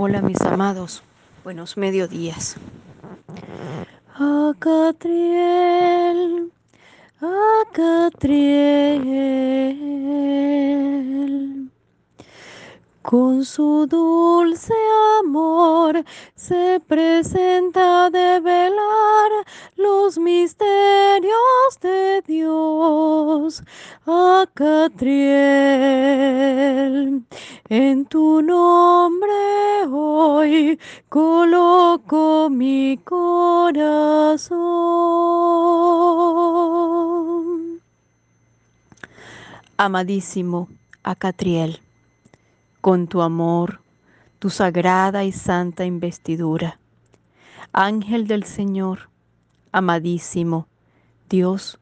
[0.00, 1.02] Hola mis amados,
[1.42, 2.54] buenos mediodías.
[4.14, 5.32] Acatriel,
[7.20, 8.48] Acatriel,
[13.02, 14.72] con su dulce
[15.18, 16.04] amor
[16.36, 17.87] se presenta
[24.04, 24.38] Dios.
[24.58, 25.24] Acatriel,
[27.68, 34.58] en tu nombre hoy coloco mi corazón.
[39.76, 40.68] Amadísimo
[41.02, 41.80] Acatriel,
[42.80, 43.80] con tu amor,
[44.38, 46.78] tu sagrada y santa investidura,
[47.72, 49.08] Ángel del Señor,
[49.72, 50.66] amadísimo
[51.28, 51.78] Dios,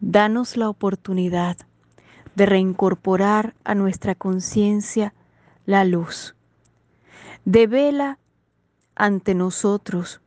[0.00, 1.56] danos la oportunidad
[2.34, 5.12] de reincorporar a nuestra conciencia
[5.66, 6.34] la luz.
[7.44, 8.18] Devela
[8.94, 10.20] ante nosotros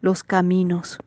[0.00, 0.98] los caminos,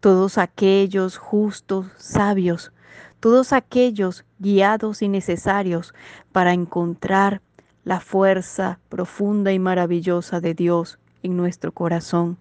[0.00, 2.72] todos aquellos justos, sabios,
[3.20, 5.94] todos aquellos guiados y necesarios
[6.32, 7.40] para encontrar
[7.84, 12.36] la fuerza profunda y maravillosa de Dios en nuestro corazón.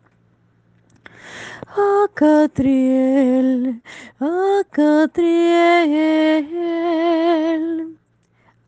[2.05, 3.81] Acatriel,
[4.19, 5.07] Acatriel,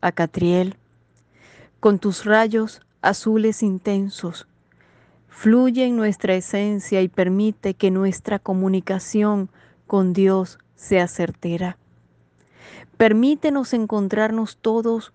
[0.00, 0.76] Acatriel,
[1.80, 4.48] con tus rayos azules intensos,
[5.28, 9.50] fluye en nuestra esencia y permite que nuestra comunicación
[9.86, 11.78] con Dios sea certera.
[12.96, 15.12] Permítenos encontrarnos todos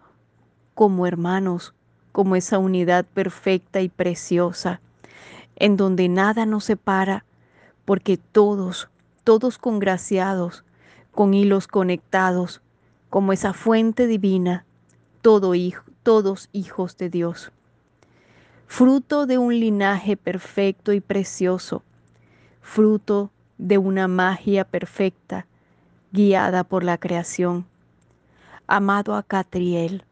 [0.75, 1.73] como hermanos,
[2.11, 4.79] como esa unidad perfecta y preciosa,
[5.55, 7.25] en donde nada nos separa,
[7.85, 8.89] porque todos,
[9.23, 10.63] todos congraciados,
[11.11, 12.61] con hilos conectados,
[13.09, 14.65] como esa fuente divina,
[15.21, 17.51] todo hijo, todos hijos de Dios.
[18.67, 21.83] Fruto de un linaje perfecto y precioso,
[22.61, 25.45] fruto de una magia perfecta,
[26.11, 27.65] guiada por la creación.
[28.67, 30.05] Amado Acatriel,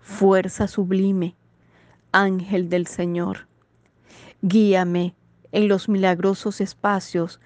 [0.00, 1.34] fuerza sublime,
[2.12, 3.46] ángel del Señor,
[4.46, 5.14] guíame
[5.52, 7.40] en los milagrosos espacios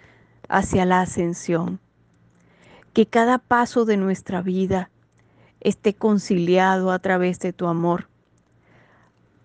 [0.48, 1.78] hacia la ascensión.
[2.92, 4.90] Que cada paso de nuestra vida
[5.60, 8.08] esté conciliado a través de tu amor.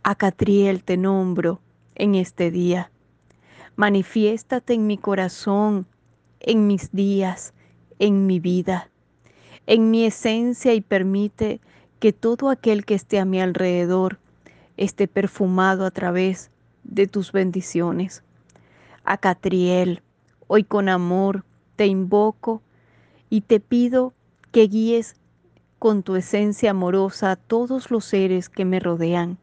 [0.01, 1.61] A Catriel te nombro
[1.93, 2.89] en este día.
[3.75, 5.85] Manifiéstate en mi corazón,
[6.39, 7.53] en mis días,
[7.99, 8.89] en mi vida,
[9.67, 11.61] en mi esencia y permite
[11.99, 14.17] que todo aquel que esté a mi alrededor
[14.75, 16.49] esté perfumado a través
[16.83, 18.23] de tus bendiciones
[19.03, 20.01] a Catriel.
[20.47, 21.45] Hoy con amor
[21.75, 22.61] te invoco
[23.29, 24.13] y te pido
[24.51, 25.16] que guíes
[25.79, 29.38] con tu esencia amorosa a todos los seres que me rodean.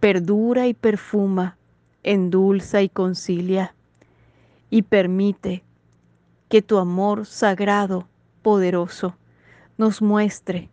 [0.00, 1.56] Perdura y perfuma,
[2.02, 3.74] endulza y concilia,
[4.68, 5.62] y permite
[6.48, 8.08] que tu amor sagrado,
[8.42, 9.16] poderoso,
[9.78, 10.70] nos muestre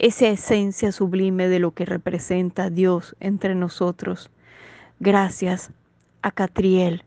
[0.00, 4.30] esa esencia sublime de lo que representa Dios entre nosotros.
[4.98, 5.72] Gracias
[6.22, 7.04] a Catriel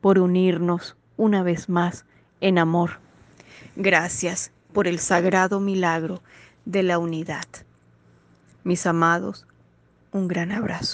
[0.00, 2.04] por unirnos una vez más
[2.40, 2.98] en amor.
[3.76, 6.20] Gracias por el sagrado milagro
[6.64, 7.44] de la unidad.
[8.64, 9.46] Mis amados,
[10.10, 10.90] un gran abrazo.